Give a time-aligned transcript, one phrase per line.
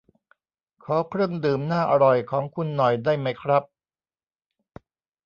[0.85, 3.63] ขอเครื่องดื่มน่าอร่อยของคุณหน่อยได้ไหมครับ